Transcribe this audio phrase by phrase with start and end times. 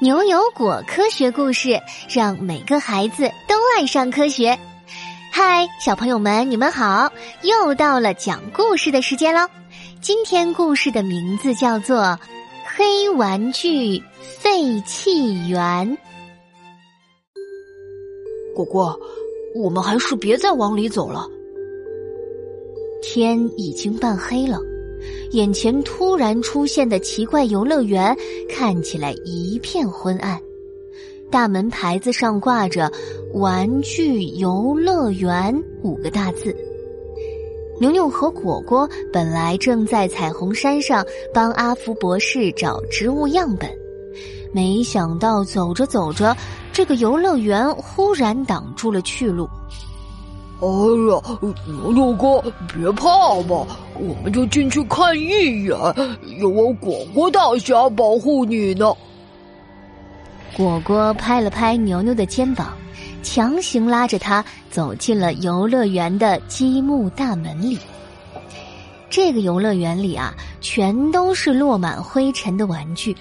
[0.00, 1.76] 牛油果科学故事，
[2.08, 4.56] 让每个孩子都爱上科学。
[5.32, 7.12] 嗨，小朋友们，你们好！
[7.42, 9.48] 又到了讲故事的时间喽。
[10.00, 11.98] 今天故事的名字叫做
[12.64, 15.88] 《黑玩具废弃园》。
[18.54, 19.00] 果果，
[19.56, 21.26] 我们还是别再往里走了。
[23.02, 24.60] 天已经半黑了。
[25.32, 28.16] 眼前突然出现的奇怪游乐园
[28.48, 30.40] 看起来一片昏暗，
[31.30, 32.90] 大门牌子上挂着
[33.34, 36.54] “玩具游乐园”五个大字。
[37.80, 43.70] 牛牛和果果本来正在彩虹山上帮阿福博士找植物样本，
[44.52, 46.36] 没想到走着走着，
[46.72, 49.48] 这个游乐园忽然挡住了去路。
[50.60, 51.22] 哎呀，
[51.66, 52.42] 牛牛哥，
[52.74, 53.06] 别怕
[53.42, 55.70] 嘛，我们就进去看一眼，
[56.40, 58.92] 有我果果大侠保护你呢。
[60.56, 62.76] 果果拍了拍牛牛的肩膀，
[63.22, 67.78] 强行拉着他走进了游乐园的积木大门里。
[69.08, 73.16] 这个游乐园里啊，全都是落满灰尘的玩具，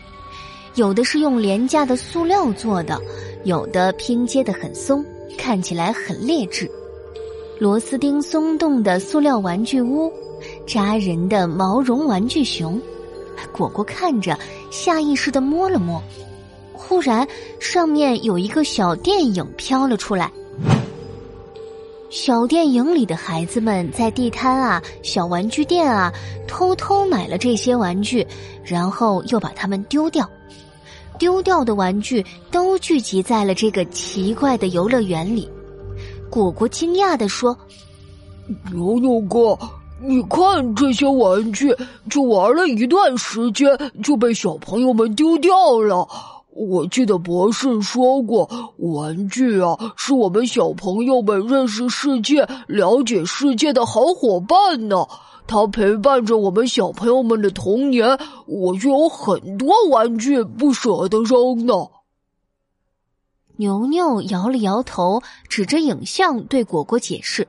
[0.73, 2.99] 有的是用廉价的塑料做的，
[3.43, 5.05] 有的拼接的很松，
[5.37, 6.67] 看起来很劣质。
[7.59, 10.11] 螺丝钉松动的塑料玩具屋，
[10.67, 12.79] 扎人的毛绒玩具熊，
[13.51, 14.37] 果果看着
[14.69, 16.01] 下意识的摸了摸，
[16.71, 17.27] 忽然
[17.59, 20.31] 上面有一个小电影飘了出来。
[22.11, 26.13] 小电影里的孩子们在地摊啊、小玩具店啊
[26.47, 28.25] 偷偷买了这些玩具，
[28.63, 30.29] 然后又把它们丢掉。
[31.17, 35.49] 丢掉的玩具都聚集在了这个奇怪的游乐园里。
[36.29, 37.57] 果果惊讶的说
[38.71, 39.57] ：“牛牛哥，
[40.01, 41.75] 你看这些玩具，
[42.09, 46.07] 就玩了一段时间就被小朋友们丢掉了。
[46.49, 55.05] 我记得博士说过，玩具啊是我们小朋友们认识世界、了解世界的好伙伴呢。
[55.47, 61.73] 它陪伴着我们小朋友们的童年，我就有很多玩具不舍得扔呢。”
[63.57, 67.47] 牛牛摇了摇头，指着影像对果果解释：“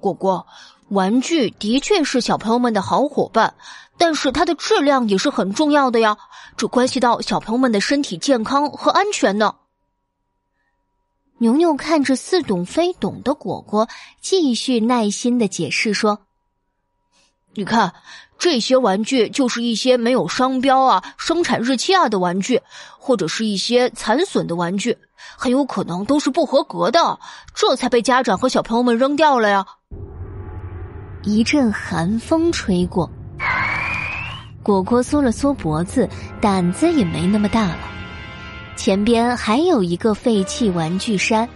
[0.00, 0.46] 果果，
[0.88, 3.54] 玩具的确是小朋友们的好伙伴，
[3.98, 6.16] 但是它的质量也是很重要的呀，
[6.56, 9.54] 这关系到小朋友们的身体健康和安全呢。”
[11.38, 13.88] 牛牛看着似懂非懂的果果，
[14.20, 16.20] 继续耐心的解释说
[17.54, 17.92] ：“你看。”
[18.36, 22.60] 这些玩具就是一些没有商标啊、生产日期啊的玩具，
[22.98, 24.98] 或者是一些残损的玩具，
[25.36, 27.20] 很有可能都是不合格的，
[27.54, 29.64] 这才被家长和小朋友们扔掉了呀。
[31.22, 33.08] 一阵寒风吹过，
[34.64, 36.06] 果果缩了缩脖子，
[36.40, 37.78] 胆子也没那么大了。
[38.76, 41.48] 前边还有一个废弃玩具山，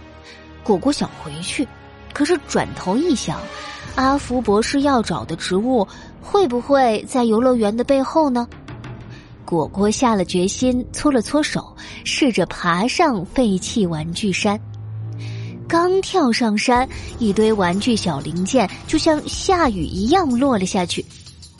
[0.63, 1.67] 果果想回去，
[2.19, 3.39] 可是转头一想。
[3.95, 5.87] 阿福博士要找的植物
[6.21, 8.45] 会不会在游乐园的背后呢？
[9.45, 14.59] 果果下了决心，搓了搓手，试着爬上废弃玩具山。
[15.65, 16.87] 刚跳上山，
[17.19, 21.03] 一堆玩具小零件就像下雨一样落了下去。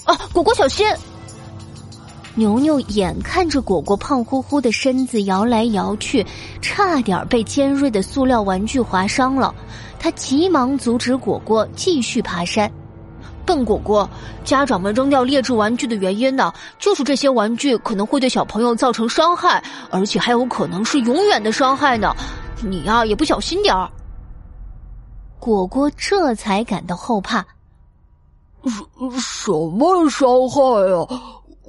[0.03, 0.86] 啊，果果小心！
[2.36, 6.26] 牛牛眼看着果果胖乎乎的身子摇来摇去，
[6.62, 9.54] 差点被尖锐的塑料玩具划伤了。
[10.00, 12.72] 他急忙阻止果果继续爬山。
[13.46, 14.08] 笨果果，
[14.46, 22.16] 家长们扔掉劣质玩具的原因呢，就是这些玩具可能会对小朋友造成伤害，而且还有可能是永远的伤害呢。
[22.64, 23.90] 你呀，也不小心点儿。
[25.40, 27.44] 果果这才感到后怕。
[28.66, 30.62] 什什么伤害
[30.94, 31.08] 啊？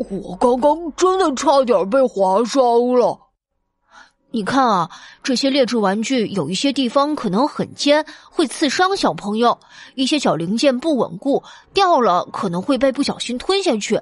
[0.09, 2.63] 我刚刚真的差点被划伤
[2.95, 3.19] 了。
[4.31, 4.91] 你看啊，
[5.23, 9.59] 这些劣质玩具有一些地方可能很尖，会刺伤小朋友；
[9.95, 11.43] 一些小零件不稳固，
[11.75, 13.99] 掉了可能会被不小心吞下去；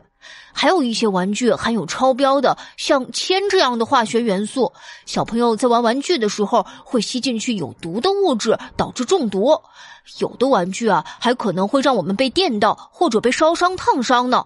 [0.53, 4.73] 还有一些玩具含有超标的，像铅这样的化学元素，
[5.05, 9.59] 小朋友在玩玩具的时候会吸进去有毒的物质，导致中毒。
[10.21, 14.45] 有的玩具啊，还可能会让我们被电到或者被烧伤、烫伤呢。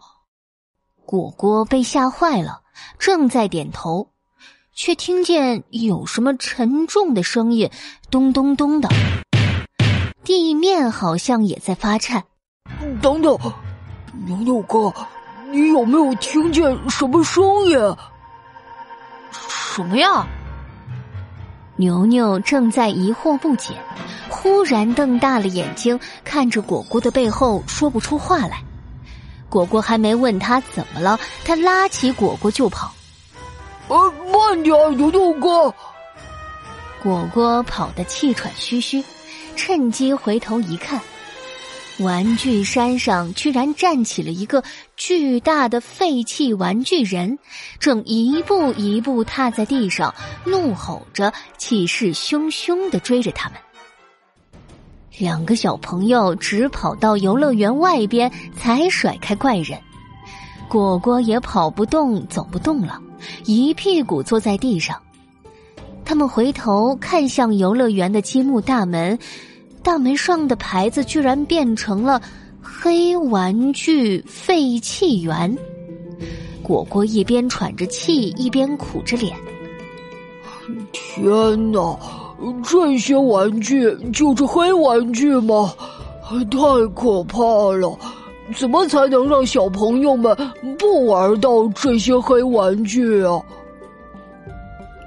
[1.04, 2.62] 果果被吓坏了，
[2.98, 4.10] 正在点头，
[4.74, 7.70] 却听见有什么沉重的声音，
[8.10, 8.88] 咚咚咚的，
[10.24, 12.24] 地面好像也在发颤。
[13.02, 13.38] 等等，
[14.26, 14.92] 牛牛哥，
[15.50, 17.78] 你有没有听见什么声音？
[19.30, 20.26] 什么呀？
[21.76, 23.74] 牛牛正在疑惑不解，
[24.28, 28.62] 忽然瞪大了眼睛看着果果的背后，说不出话来。
[29.52, 32.90] 果果还没问他怎么了，他拉起果果就跑。
[33.88, 35.74] 呃，慢点，牛牛哥。
[37.02, 39.04] 果果跑得气喘吁吁，
[39.54, 40.98] 趁机回头一看，
[41.98, 44.64] 玩具山上居然站起了一个
[44.96, 47.38] 巨大的废弃玩具人，
[47.78, 50.14] 正一步一步踏在地上，
[50.46, 53.58] 怒吼着，气势汹汹的追着他们。
[55.18, 59.78] 两个小朋友只跑到游乐园外边，才甩开怪人。
[60.68, 62.98] 果果也跑不动，走不动了，
[63.44, 64.96] 一屁股坐在地上。
[66.04, 69.18] 他们回头看向游乐园的积木大门，
[69.82, 72.20] 大门上的牌子居然变成了
[72.60, 75.56] “黑玩具废弃园”。
[76.62, 79.36] 果果一边喘着气，一边苦着脸
[80.92, 81.98] ：“天哪，
[82.64, 85.72] 这些玩具就是黑玩具吗？
[86.50, 86.58] 太
[86.94, 87.38] 可怕
[87.76, 87.98] 了！
[88.56, 90.36] 怎么才能让小朋友们
[90.78, 93.40] 不玩到这些黑玩具啊？”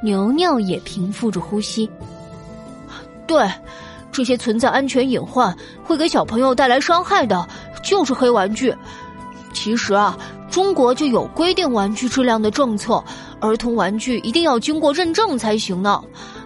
[0.04, 1.90] 牛牛也平复着呼吸。
[3.26, 3.50] 对，
[4.12, 7.48] 这些存在安全隐患、会给小朋友带来伤害的，
[7.84, 8.74] 就是黑玩具。
[9.52, 10.16] 其实啊，
[10.52, 13.04] 中国就有规定玩具质量的政策，
[13.40, 16.04] 儿童玩具一定要经过认证才行呢。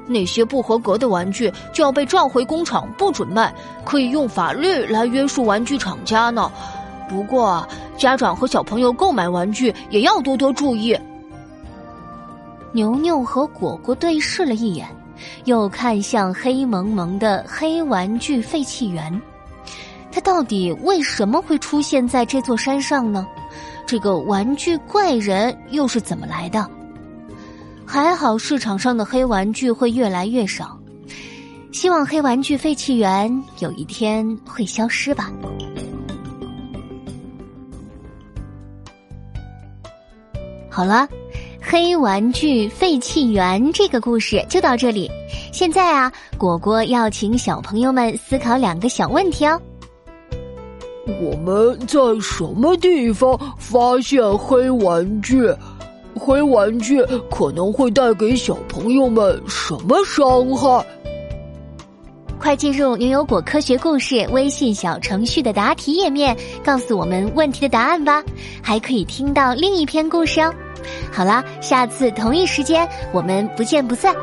[0.09, 3.53] 那些不合格的玩具就要被召回工厂，不准卖，
[3.85, 6.51] 可以用法律来约束玩具厂家呢。
[7.07, 7.65] 不过，
[7.95, 10.97] 家长和小朋友购买玩具也要多多注意。
[12.71, 14.87] 牛牛和果果对视了一眼，
[15.45, 19.21] 又看向黑蒙蒙的黑玩具废弃园。
[20.11, 23.27] 它到底为什么会出现在这座山上呢？
[23.85, 26.67] 这个玩具怪人又是怎么来的？
[27.91, 30.79] 还好市场上的黑玩具会越来越少，
[31.71, 35.31] 希望黑玩具废弃园有一天会消失吧。
[40.69, 41.09] 好了。
[41.61, 45.09] 黑玩具废弃园这个故事就到这里。
[45.51, 49.61] 现在啊，果果要请小朋友们思考两个小问题哦。
[51.21, 55.43] 我们在什么地方发现黑玩具？
[56.19, 57.01] 灰玩具
[57.31, 60.85] 可能会带给小朋友们什么伤害？
[62.37, 68.23] 快进入牛油果科学故事微信小程序的答题页面，告诉我们问题的答案吧！
[68.61, 70.53] 还可以听到另一篇故事哦。
[71.11, 74.15] 好啦，下次同一时间我们不见不散。